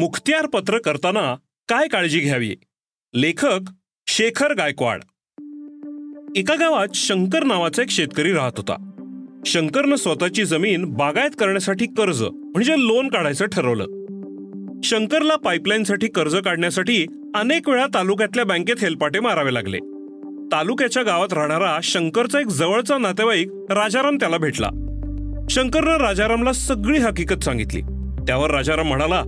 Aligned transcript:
मुखत्यार 0.00 0.46
पत्र 0.46 0.78
करताना 0.78 1.36
काय 1.68 1.88
काळजी 1.88 2.20
घ्यावी? 2.20 2.56
लेखक 3.14 3.60
शेखर 4.06 4.54
गायकवाड. 4.54 5.00
एका 6.36 6.54
गावात 6.54 6.88
शंकर 6.94 7.44
नावाचा 7.44 7.82
एक 7.82 7.90
शेतकरी 7.90 8.32
राहत 8.32 8.52
होता. 8.56 8.90
शंकरनं 9.46 9.96
स्वतःची 9.96 10.44
जमीन 10.44 10.84
बागायत 10.84 11.30
करण्यासाठी 11.30 11.86
कर्ज 11.86 12.22
म्हणजे 12.22 12.72
लोन 12.72 13.08
काढायचं 13.08 13.46
ठरवलं. 13.46 13.86
शंकरला 14.84 15.36
पाईपलाईनसाठी 15.36 16.06
कर्ज 16.06 16.36
काढण्यासाठी 16.36 17.06
अनेक 17.34 17.68
वेळा 17.68 17.86
तालुक्यातल्या 17.94 18.44
बँकेत 18.44 18.76
हेलपाटे 18.82 19.20
मारावे 19.20 19.54
लागले. 19.54 19.78
तालुक्याच्या 20.52 21.02
गावात 21.02 21.32
राहणारा 21.32 21.78
शंकरचा 21.82 22.40
एक 22.40 22.46
जवळचा 22.46 22.98
नातेवाईक 22.98 23.48
राजाराम 23.70 24.16
त्याला 24.16 24.36
भेटला. 24.36 24.70
शंकरनं 25.50 25.96
राजारामला 25.96 26.52
सगळी 26.52 26.98
हकीकत 26.98 27.44
सांगितली. 27.44 27.80
त्यावर 28.26 28.50
राजाराम 28.50 28.88
म्हणाला 28.88 29.24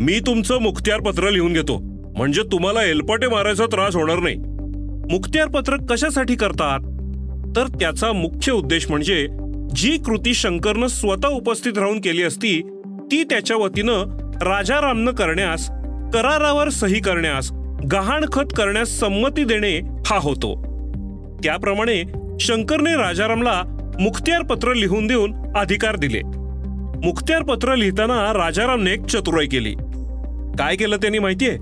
मी 0.00 0.20
तुमचं 0.26 0.58
मुखत्यार 0.60 1.00
पत्र 1.00 1.30
लिहून 1.30 1.52
घेतो. 1.52 1.78
म्हणजे 2.16 2.42
तुम्हाला 2.42 2.84
एलपटे 2.84 3.26
मारायचा 3.26 3.66
त्रास 3.66 3.96
होणार 3.96 4.18
नाही. 4.18 4.36
मुखत्यार 5.12 5.48
पत्र 5.48 5.76
कशासाठी 5.90 6.34
करतात? 6.34 6.80
तर 7.56 7.66
त्याचा 7.66 8.12
मुख्य 8.12 8.52
उद्देश 8.52 8.90
म्हणजे 8.90 9.28
जी 9.74 9.96
कृती 9.96 10.34
शंकरनं 10.34 10.86
स्वतः 10.86 11.28
उपस्थित 11.28 11.78
राहून 11.78 12.00
केली 12.00 12.22
असती 12.22 12.62
ती 13.10 13.22
त्याच्या 13.22 13.56
वतीनं 13.56 13.94
राजारामनं 14.42 15.10
करण्यास 15.10 15.68
करारावर 16.14 16.68
सही 16.68 17.00
करण्यास 17.00 17.52
गहाणखत 17.92 18.54
करण्यास 18.56 18.88
संमती 18.88 19.44
देणे 19.44 19.78
हा 20.06 20.18
होतो. 20.18 20.54
त्याप्रमाणे 21.44 22.02
शंकरने 22.40 22.96
राजारामला 22.96 23.62
मुखत्यार 24.00 24.42
पत्र 24.42 24.74
लिहून 24.74 25.06
देऊन 25.06 25.34
अधिकार 25.56 25.96
दिले. 25.96 26.20
मुखत्यार 27.06 27.42
पत्र 27.42 27.74
लिहिताना 27.74 28.32
राजारामने 28.32 28.92
एक 28.92 29.06
चतुराई 29.06 29.46
केली. 29.46 29.74
काय 30.58 30.76
केलं 30.76 30.96
त्यांनी 30.96 31.18
माहितीये? 31.18 31.58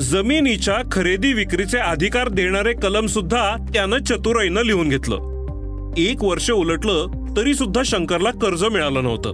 जमिनीच्या 0.00 0.74
खरेदी 0.92 1.32
विक्रीचे 1.32 1.78
अधिकार 1.78 2.28
देणारे 2.28 2.72
कलम 2.72 3.06
सुद्धा 3.06 3.56
त्यानं 3.74 3.98
चतुराईनं 3.98 4.62
लिहून 4.62 4.88
घेतलं. 4.88 5.94
एक 5.98 6.24
वर्ष 6.24 6.50
उलटलं 6.50 7.06
तरी 7.36 7.54
सुद्धा 7.54 7.82
शंकरला 7.84 8.30
कर्ज 8.30 8.64
मिळालं 8.64 9.02
नव्हतं. 9.02 9.30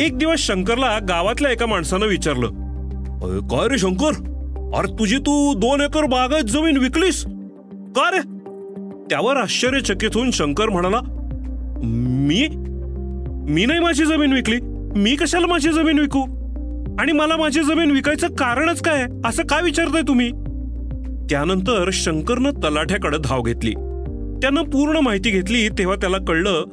एक 0.00 0.18
दिवस 0.18 0.38
शंकरला 0.38 0.98
गावातल्या 0.98 1.52
एका 1.52 1.66
माणसानं 1.66 2.06
विचारलं 2.06 2.46
काय 3.40 3.68
रे 3.68 3.78
शंकर? 3.78 4.10
अरे 4.76 4.92
तुझी 4.98 5.16
तू 5.16 5.54
दोन 5.54 5.80
एकर 5.80 6.04
बागायत 6.04 6.44
जमीन 6.44 6.76
विकलीस? 6.76 7.24
का 7.96 8.10
रे? 8.10 8.20
त्यावर 9.10 9.36
आश्चर्यचकित 9.36 10.10
होऊन 10.14 10.30
शंकर 10.30 10.68
म्हणाला 10.68 11.00
मी? 11.84 12.48
मी 13.52 13.66
नाही 13.66 13.80
माझी 13.80 14.04
जमीन 14.04 14.32
विकली. 14.32 14.56
मी 15.00 15.16
कशाला 15.16 15.46
माझी 15.46 15.72
जमीन 15.72 15.98
विकू? 15.98 16.37
आणि 16.98 17.12
मला 17.12 17.36
माझी 17.36 17.62
जमीन 17.62 17.90
विकायचं 17.90 18.28
कारणच 18.28 18.82
काय? 18.82 19.06
असं 19.24 19.42
काय 19.42 19.62
विचारताय 19.62 20.02
तुम्ही? 20.08 20.30
त्यानंतर 21.30 21.90
शंकरनं 21.92 22.50
तलाठ्याकडे 22.50 23.18
धाव 23.24 23.42
घेतली. 23.42 23.72
त्यानं 24.42 24.62
पूर्ण 24.62 24.96
माहिती 24.96 25.30
घेतली 25.30 25.68
तेव्हा 25.68 25.96
त्याला 25.96 26.16
कळलं 26.28 26.64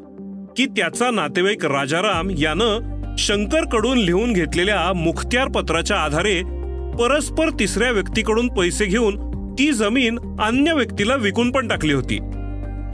की 0.57 0.65
त्याचा 0.65 1.11
नातेवाईक 1.11 1.65
राजाराम 1.65 2.29
यानं 2.29 2.95
शंकरकडून 3.17 3.97
लिहून 3.97 4.33
घेतलेल्या 4.33 4.93
मुखत्यार 4.93 5.47
पत्राच्या 5.47 5.97
आधारे 5.97 6.41
परस्पर 6.99 7.49
तिसऱ्या 7.49 7.91
व्यक्तीकडून 7.91 8.47
पैसे 8.47 8.85
घेऊन 8.85 9.31
ती 9.59 9.71
जमीन 9.71 10.19
अन्य 10.39 10.73
व्यक्तीला 10.73 11.15
विकून 11.15 11.51
पण 11.51 11.67
टाकली 11.67 11.93
होती. 11.93 12.19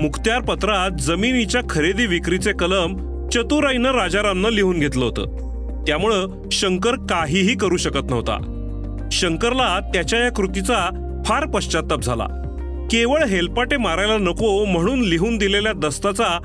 मुखत्यार 0.01 0.41
पत्रात 0.41 1.01
जमिनीच्या 1.01 1.61
खरेदी 1.69 2.05
विक्रीचे 2.05 2.51
कलम 2.51 3.11
चतुराईनं 3.27 3.91
राजारामनं 3.91 4.49
लिहून 4.49 4.79
घेतलं 4.79 5.05
होतं. 5.05 5.40
त्यामुळं 5.87 6.49
शंकर 6.51 6.95
काहीही 6.95 7.57
करू 7.57 7.77
शकत 7.77 8.09
नव्हता. 8.09 8.57
शंकरला 9.11 9.79
त्याच्या 9.79 10.19
या 10.19 10.31
कृतीचा 10.31 10.89
फार 11.25 11.45
पश्चाताप 11.45 12.01
झाला. 12.01 12.27
केवळ 12.91 13.23
हेलपाटे 13.23 13.77
मारायला 13.77 14.17
नको 14.17 14.65
म्हणून 14.65 15.01
लिहून 15.01 15.37
दिलेल्या 15.37 15.73
दस्ताचा 15.73 16.39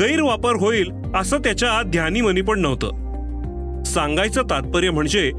गैरवापर 0.00 0.56
होईल 0.56 0.90
असं 1.14 1.38
त्याच्या 1.38 1.82
ध्यानीमनी 1.82 2.40
पण 2.40 2.60
नव्हतं. 2.60 3.82
सांगायचं 3.82 4.42
तात्पर्य 4.42 4.90
म्हणजे 4.90 5.30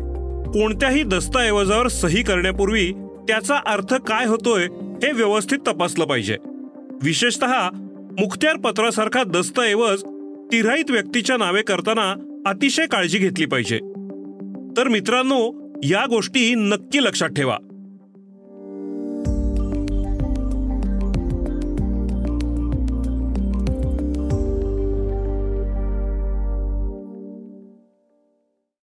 कोणत्याही 0.54 1.04
दस्तऐवजावर 1.04 1.88
सही 1.88 2.24
करण्यापूर्वी 2.24 2.92
त्याचा 3.28 3.56
अर्थ 3.68 3.94
काय 3.94 4.26
होतोय 4.26 4.64
हे 5.04 5.12
व्यवस्थित 5.12 5.60
तपासलं 5.68 6.06
पाहिजे. 6.06 6.38
विशेषत 7.04 7.44
मुखत्यार 8.20 8.56
पत्रासारखा 8.56 9.24
दस्तऐवज 9.24 10.04
तिराईत 10.52 10.92
व्यक्तीच्या 10.92 11.38
नावे 11.38 11.62
करताना 11.62 12.14
अतिशय 12.48 12.86
काळजी 12.86 13.18
घेतली 13.18 13.46
पाहिजे. 13.46 13.78
तर 14.78 14.88
मित्रांनो 14.88 15.72
या 15.84 16.06
गोष्टी 16.06 16.56
नक्की 16.56 17.04
लक्षात 17.04 17.30
ठेवा. 17.30 17.58